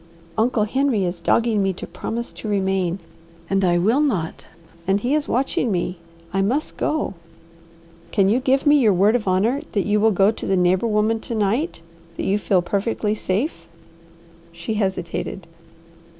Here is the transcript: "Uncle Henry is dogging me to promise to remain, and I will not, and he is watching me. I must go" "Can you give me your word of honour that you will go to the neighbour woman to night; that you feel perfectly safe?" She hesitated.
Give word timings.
"Uncle 0.35 0.63
Henry 0.63 1.03
is 1.05 1.21
dogging 1.21 1.61
me 1.61 1.73
to 1.73 1.85
promise 1.85 2.31
to 2.31 2.47
remain, 2.47 2.97
and 3.51 3.63
I 3.63 3.77
will 3.77 3.99
not, 3.99 4.47
and 4.87 4.99
he 4.99 5.13
is 5.13 5.27
watching 5.27 5.71
me. 5.71 5.99
I 6.33 6.41
must 6.41 6.75
go" 6.75 7.13
"Can 8.11 8.27
you 8.27 8.39
give 8.39 8.65
me 8.65 8.79
your 8.79 8.93
word 8.93 9.15
of 9.15 9.27
honour 9.27 9.61
that 9.73 9.85
you 9.85 9.99
will 9.99 10.09
go 10.09 10.31
to 10.31 10.47
the 10.47 10.57
neighbour 10.57 10.87
woman 10.87 11.19
to 11.19 11.35
night; 11.35 11.83
that 12.17 12.25
you 12.25 12.39
feel 12.39 12.63
perfectly 12.63 13.13
safe?" 13.13 13.67
She 14.51 14.73
hesitated. 14.73 15.45